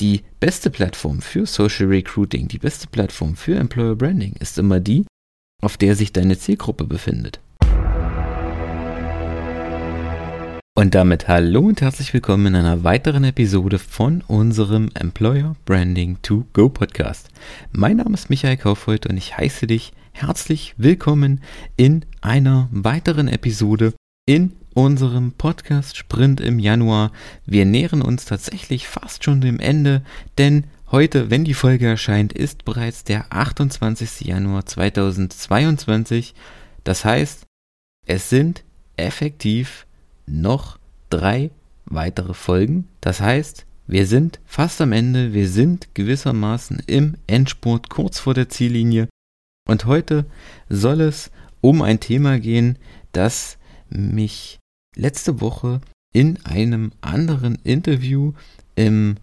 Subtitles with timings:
[0.00, 5.06] Die beste Plattform für Social Recruiting, die beste Plattform für Employer Branding ist immer die,
[5.62, 7.40] auf der sich deine Zielgruppe befindet.
[10.76, 16.44] Und damit hallo und herzlich willkommen in einer weiteren Episode von unserem Employer Branding to
[16.52, 17.30] Go Podcast.
[17.70, 21.40] Mein Name ist Michael Kaufreuth und ich heiße dich herzlich willkommen
[21.76, 23.94] in einer weiteren Episode
[24.26, 27.12] in unserem Podcast Sprint im Januar.
[27.46, 30.02] Wir nähern uns tatsächlich fast schon dem Ende,
[30.38, 34.20] denn heute, wenn die Folge erscheint, ist bereits der 28.
[34.22, 36.34] Januar 2022.
[36.82, 37.46] Das heißt,
[38.06, 38.64] es sind
[38.96, 39.86] effektiv
[40.26, 40.78] noch
[41.10, 41.50] drei
[41.86, 42.88] weitere Folgen.
[43.00, 48.48] Das heißt, wir sind fast am Ende, wir sind gewissermaßen im Endspurt kurz vor der
[48.48, 49.08] Ziellinie.
[49.68, 50.26] Und heute
[50.68, 52.78] soll es um ein Thema gehen,
[53.12, 54.58] das mich
[54.94, 55.80] letzte Woche
[56.12, 58.32] in einem anderen Interview
[58.76, 59.16] im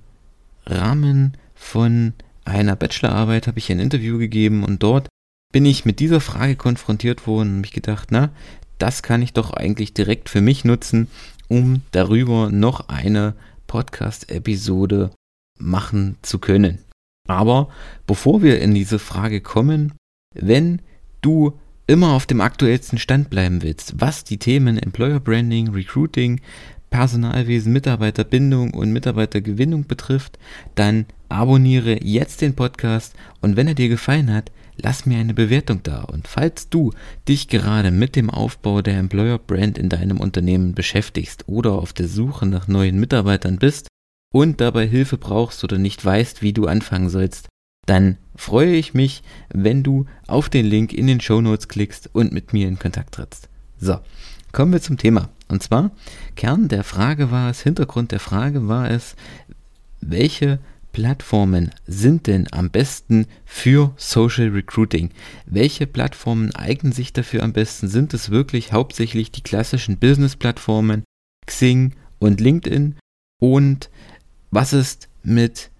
[0.65, 2.13] Rahmen von
[2.43, 5.07] einer Bachelorarbeit habe ich ein Interview gegeben und dort
[5.53, 8.29] bin ich mit dieser Frage konfrontiert worden und mich gedacht, na,
[8.77, 11.07] das kann ich doch eigentlich direkt für mich nutzen,
[11.47, 13.35] um darüber noch eine
[13.67, 15.11] Podcast-Episode
[15.59, 16.79] machen zu können.
[17.27, 17.69] Aber
[18.07, 19.93] bevor wir in diese Frage kommen,
[20.33, 20.81] wenn
[21.21, 21.59] du
[21.91, 26.39] immer auf dem aktuellsten Stand bleiben willst, was die Themen Employer Branding, Recruiting,
[26.89, 30.39] Personalwesen, Mitarbeiterbindung und Mitarbeitergewinnung betrifft,
[30.75, 35.83] dann abonniere jetzt den Podcast und wenn er dir gefallen hat, lass mir eine Bewertung
[35.83, 36.03] da.
[36.03, 36.93] Und falls du
[37.27, 42.07] dich gerade mit dem Aufbau der Employer Brand in deinem Unternehmen beschäftigst oder auf der
[42.07, 43.89] Suche nach neuen Mitarbeitern bist
[44.33, 47.49] und dabei Hilfe brauchst oder nicht weißt, wie du anfangen sollst,
[47.85, 52.31] dann freue ich mich, wenn du auf den Link in den Show Notes klickst und
[52.31, 53.49] mit mir in Kontakt trittst.
[53.79, 53.99] So,
[54.51, 55.29] kommen wir zum Thema.
[55.47, 55.91] Und zwar,
[56.35, 59.15] Kern der Frage war es, Hintergrund der Frage war es,
[59.99, 60.59] welche
[60.91, 65.11] Plattformen sind denn am besten für Social Recruiting?
[65.45, 67.87] Welche Plattformen eignen sich dafür am besten?
[67.87, 71.03] Sind es wirklich hauptsächlich die klassischen Business-Plattformen,
[71.45, 72.95] Xing und LinkedIn?
[73.39, 73.89] Und
[74.51, 75.70] was ist mit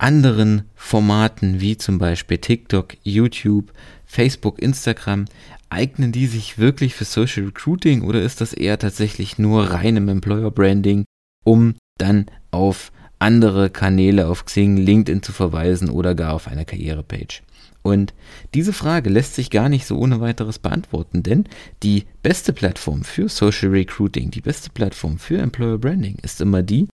[0.00, 3.72] anderen Formaten wie zum Beispiel TikTok, YouTube,
[4.06, 5.26] Facebook, Instagram,
[5.68, 10.50] eignen die sich wirklich für Social Recruiting oder ist das eher tatsächlich nur reinem Employer
[10.50, 11.04] Branding,
[11.44, 17.42] um dann auf andere Kanäle auf Xing, LinkedIn zu verweisen oder gar auf eine Karrierepage?
[17.82, 18.14] Und
[18.54, 21.44] diese Frage lässt sich gar nicht so ohne weiteres beantworten, denn
[21.82, 26.88] die beste Plattform für Social Recruiting, die beste Plattform für Employer Branding ist immer die,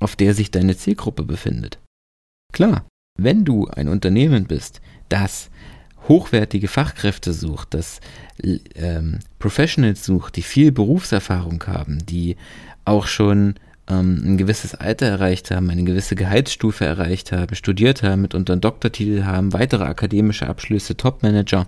[0.00, 1.78] auf der sich deine Zielgruppe befindet.
[2.56, 2.86] Klar,
[3.18, 4.80] wenn du ein Unternehmen bist,
[5.10, 5.50] das
[6.08, 8.00] hochwertige Fachkräfte sucht, das
[8.74, 12.36] ähm, Professionals sucht, die viel Berufserfahrung haben, die
[12.86, 13.56] auch schon
[13.90, 18.62] ähm, ein gewisses Alter erreicht haben, eine gewisse Gehaltsstufe erreicht haben, studiert haben, mitunter einen
[18.62, 21.66] Doktortitel haben, weitere akademische Abschlüsse, Topmanager,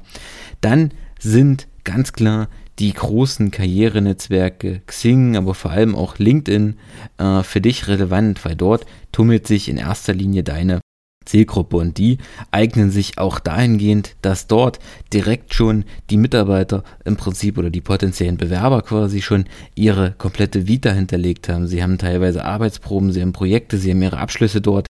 [0.62, 6.76] dann sind ganz klar die großen Karrierenetzwerke Xing, aber vor allem auch LinkedIn
[7.18, 10.80] äh, für dich relevant, weil dort tummelt sich in erster Linie deine
[11.28, 12.18] Zielgruppe und die
[12.50, 14.78] eignen sich auch dahingehend, dass dort
[15.12, 19.44] direkt schon die Mitarbeiter im Prinzip oder die potenziellen Bewerber quasi schon
[19.74, 21.66] ihre komplette Vita hinterlegt haben.
[21.66, 24.87] Sie haben teilweise Arbeitsproben, sie haben Projekte, sie haben ihre Abschlüsse dort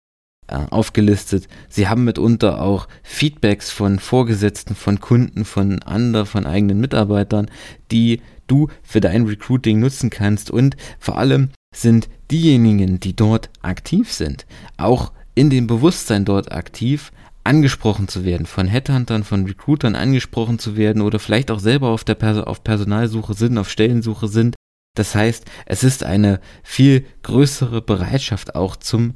[0.48, 1.48] aufgelistet.
[1.68, 7.50] Sie haben mitunter auch Feedbacks von Vorgesetzten, von Kunden, von anderen, von eigenen Mitarbeitern,
[7.90, 10.50] die du für dein Recruiting nutzen kannst.
[10.50, 14.46] Und vor allem sind diejenigen, die dort aktiv sind,
[14.76, 17.10] auch in dem Bewusstsein dort aktiv,
[17.42, 22.04] angesprochen zu werden, von Headhuntern, von Recruitern angesprochen zu werden oder vielleicht auch selber auf
[22.04, 24.54] der Perso auf Personalsuche sind, auf Stellensuche sind.
[24.96, 29.12] Das heißt, es ist eine viel größere Bereitschaft auch zum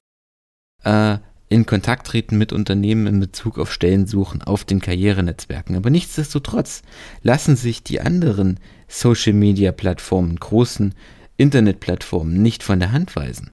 [0.84, 1.18] äh,
[1.50, 5.76] in Kontakt treten mit Unternehmen in Bezug auf Stellensuchen auf den Karrierenetzwerken.
[5.76, 6.82] Aber nichtsdestotrotz
[7.22, 10.94] lassen sich die anderen Social-Media-Plattformen, großen
[11.38, 13.50] Internetplattformen nicht von der Hand weisen.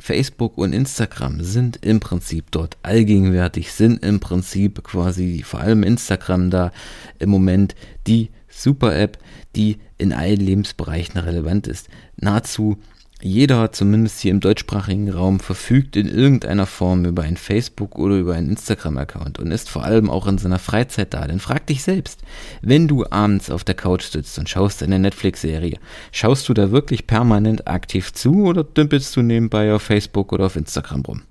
[0.00, 6.50] Facebook und Instagram sind im Prinzip dort allgegenwärtig, sind im Prinzip quasi vor allem Instagram
[6.50, 6.72] da
[7.18, 7.74] im Moment
[8.06, 9.18] die Super-App,
[9.54, 11.88] die in allen Lebensbereichen relevant ist.
[12.16, 12.78] Nahezu
[13.22, 18.34] jeder, zumindest hier im deutschsprachigen Raum, verfügt in irgendeiner Form über ein Facebook oder über
[18.34, 21.26] einen Instagram-Account und ist vor allem auch in seiner Freizeit da.
[21.26, 22.20] Denn frag dich selbst,
[22.60, 25.78] wenn du abends auf der Couch sitzt und schaust eine Netflix-Serie,
[26.12, 30.56] schaust du da wirklich permanent aktiv zu oder dümpelst du nebenbei auf Facebook oder auf
[30.56, 31.22] Instagram rum?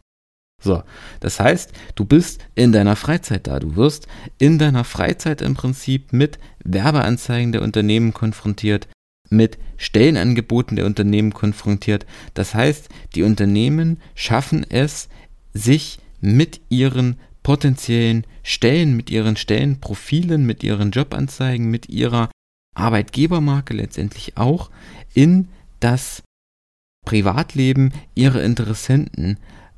[0.63, 0.81] So,
[1.19, 3.59] das heißt, du bist in deiner Freizeit da.
[3.59, 4.07] Du wirst
[4.39, 8.87] in deiner Freizeit im Prinzip mit Werbeanzeigen der Unternehmen konfrontiert,
[9.29, 12.05] mit Stellenangeboten der Unternehmen konfrontiert.
[12.33, 15.09] Das heißt, die Unternehmen schaffen es
[15.53, 22.29] sich mit ihren potenziellen Stellen, mit ihren Stellenprofilen, mit ihren Jobanzeigen, mit ihrer
[22.73, 24.69] Arbeitgebermarke letztendlich auch
[25.13, 25.47] in
[25.79, 26.23] das
[27.05, 29.37] Privatleben ihrer Interessenten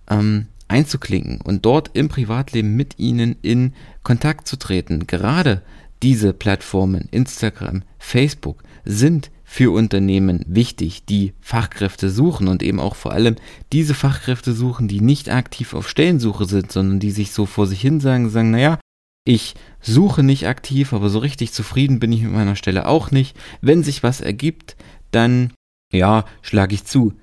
[0.09, 3.73] ähm, einzuklinken und dort im Privatleben mit ihnen in
[4.03, 5.07] Kontakt zu treten.
[5.07, 5.61] Gerade
[6.03, 13.13] diese Plattformen, Instagram, Facebook, sind für Unternehmen wichtig, die Fachkräfte suchen und eben auch vor
[13.13, 13.37] allem
[13.71, 17.79] diese Fachkräfte suchen, die nicht aktiv auf Stellensuche sind, sondern die sich so vor sich
[17.79, 18.77] hin sagen, sagen, naja,
[19.23, 23.37] ich suche nicht aktiv, aber so richtig zufrieden bin ich mit meiner Stelle auch nicht.
[23.61, 24.75] Wenn sich was ergibt,
[25.11, 25.53] dann,
[25.93, 27.13] ja, schlage ich zu.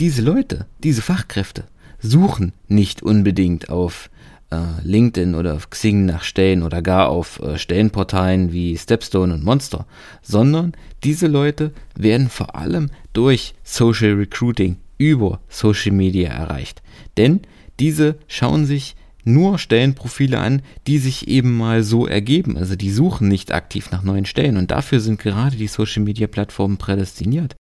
[0.00, 1.64] Diese Leute, diese Fachkräfte,
[1.98, 4.10] suchen nicht unbedingt auf
[4.50, 9.44] äh, LinkedIn oder auf Xing nach Stellen oder gar auf äh, Stellenportalen wie Stepstone und
[9.44, 9.86] Monster,
[10.22, 10.72] sondern
[11.04, 16.82] diese Leute werden vor allem durch Social Recruiting über Social Media erreicht.
[17.16, 17.40] Denn
[17.78, 22.56] diese schauen sich nur Stellenprofile an, die sich eben mal so ergeben.
[22.56, 26.26] Also die suchen nicht aktiv nach neuen Stellen und dafür sind gerade die Social Media
[26.26, 27.56] Plattformen prädestiniert.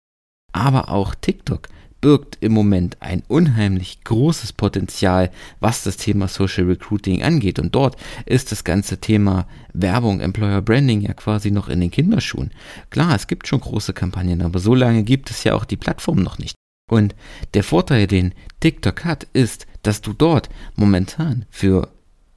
[0.52, 1.70] Aber auch TikTok
[2.02, 7.60] birgt im Moment ein unheimlich großes Potenzial, was das Thema Social Recruiting angeht.
[7.60, 12.52] Und dort ist das ganze Thema Werbung, Employer Branding ja quasi noch in den Kinderschuhen.
[12.90, 16.22] Klar, es gibt schon große Kampagnen, aber so lange gibt es ja auch die Plattform
[16.22, 16.56] noch nicht.
[16.90, 17.16] Und
[17.54, 21.90] der Vorteil, den TikTok hat, ist, dass du dort momentan für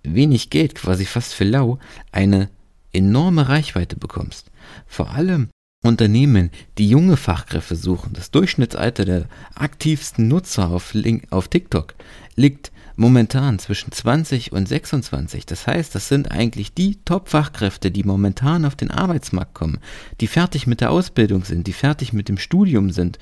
[0.03, 1.79] wenig Geld, quasi fast für lau,
[2.11, 2.50] eine
[2.93, 4.50] enorme Reichweite bekommst.
[4.87, 5.49] Vor allem
[5.84, 9.26] Unternehmen, die junge Fachkräfte suchen, das Durchschnittsalter der
[9.56, 11.94] aktivsten Nutzer auf, Link, auf TikTok
[12.37, 15.44] liegt momentan zwischen 20 und 26.
[15.44, 19.81] Das heißt, das sind eigentlich die Top-Fachkräfte, die momentan auf den Arbeitsmarkt kommen,
[20.20, 23.19] die fertig mit der Ausbildung sind, die fertig mit dem Studium sind,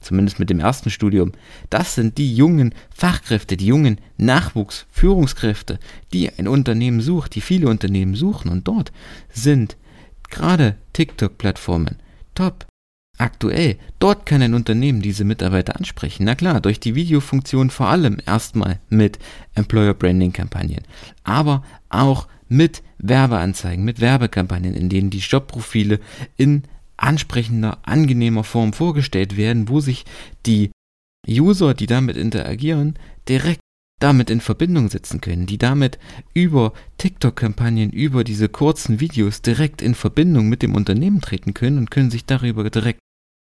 [0.00, 1.32] zumindest mit dem ersten Studium.
[1.68, 5.80] Das sind die jungen Fachkräfte, die jungen Nachwuchsführungskräfte,
[6.12, 8.52] die ein Unternehmen sucht, die viele Unternehmen suchen.
[8.52, 8.92] Und dort
[9.32, 9.76] sind
[10.30, 11.96] gerade TikTok-Plattformen
[12.34, 12.66] top.
[13.16, 16.24] Aktuell, dort kann ein Unternehmen diese Mitarbeiter ansprechen.
[16.24, 19.20] Na klar, durch die Videofunktion vor allem erstmal mit
[19.54, 20.82] Employer Branding Kampagnen,
[21.22, 26.00] aber auch mit Werbeanzeigen, mit Werbekampagnen, in denen die Jobprofile
[26.36, 26.64] in
[26.96, 30.04] ansprechender, angenehmer Form vorgestellt werden, wo sich
[30.46, 30.70] die
[31.28, 32.98] User, die damit interagieren,
[33.28, 33.60] direkt
[34.00, 35.98] damit in Verbindung setzen können, die damit
[36.34, 41.90] über TikTok-Kampagnen, über diese kurzen Videos direkt in Verbindung mit dem Unternehmen treten können und
[41.90, 43.00] können sich darüber direkt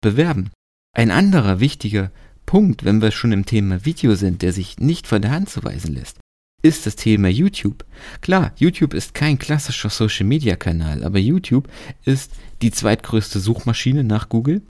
[0.02, 0.52] bewerben.
[0.96, 2.12] Ein anderer wichtiger
[2.46, 5.64] Punkt, wenn wir schon im Thema Video sind, der sich nicht von der Hand zu
[5.64, 6.18] weisen lässt,
[6.64, 7.86] ist das Thema YouTube.
[8.22, 11.68] Klar, YouTube ist kein klassischer Social-Media-Kanal, aber YouTube
[12.04, 12.32] ist
[12.62, 14.62] die zweitgrößte Suchmaschine nach Google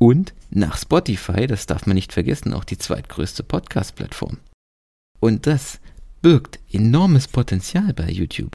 [0.00, 4.38] und nach Spotify, das darf man nicht vergessen, auch die zweitgrößte Podcast-Plattform.
[5.24, 5.80] Und das
[6.20, 8.52] birgt enormes Potenzial bei YouTube.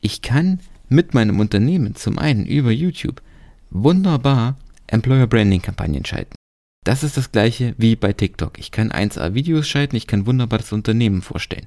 [0.00, 3.20] Ich kann mit meinem Unternehmen zum einen über YouTube
[3.68, 4.56] wunderbar
[4.86, 6.34] Employer Branding Kampagnen schalten.
[6.82, 8.58] Das ist das gleiche wie bei TikTok.
[8.58, 11.66] Ich kann 1A Videos schalten, ich kann wunderbar das Unternehmen vorstellen.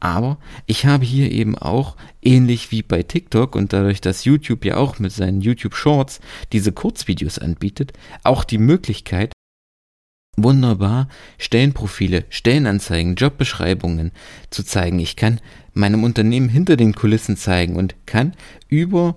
[0.00, 0.36] Aber
[0.66, 4.98] ich habe hier eben auch, ähnlich wie bei TikTok und dadurch, dass YouTube ja auch
[4.98, 6.20] mit seinen YouTube Shorts
[6.52, 9.32] diese Kurzvideos anbietet, auch die Möglichkeit,
[10.42, 11.08] wunderbar
[11.38, 14.12] Stellenprofile, Stellenanzeigen, Jobbeschreibungen
[14.50, 14.98] zu zeigen.
[14.98, 15.40] Ich kann
[15.74, 18.34] meinem Unternehmen hinter den Kulissen zeigen und kann
[18.68, 19.16] über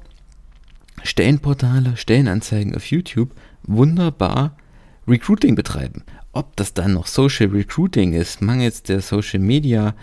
[1.03, 3.31] Stellenportale, Stellenanzeigen auf YouTube
[3.63, 4.55] wunderbar
[5.07, 6.03] Recruiting betreiben.
[6.31, 9.95] Ob das dann noch Social Recruiting ist, mangels der Social Media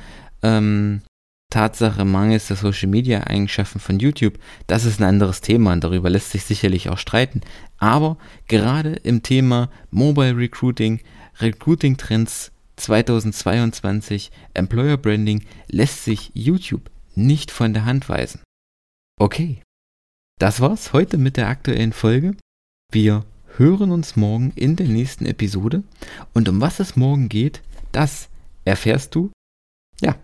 [0.42, 1.02] ähm,
[1.50, 6.10] Tatsache, mangels der Social Media Eigenschaften von YouTube, das ist ein anderes Thema und darüber
[6.10, 7.40] lässt sich sicherlich auch streiten.
[7.78, 11.00] Aber gerade im Thema Mobile Recruiting,
[11.40, 18.42] Recruiting Trends 2022, Employer Branding lässt sich YouTube nicht von der Hand weisen.
[19.18, 19.62] Okay,
[20.38, 22.36] das war's heute mit der aktuellen Folge.
[22.92, 23.24] Wir
[23.56, 25.82] hören uns morgen in der nächsten Episode
[26.34, 28.28] und um was es morgen geht, das
[28.64, 29.32] erfährst du,
[30.00, 30.14] ja,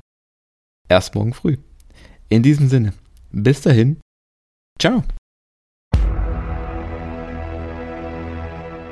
[0.88, 1.56] Erst morgen früh.
[2.28, 2.92] In diesem Sinne,
[3.30, 4.00] bis dahin.
[4.78, 5.02] Ciao.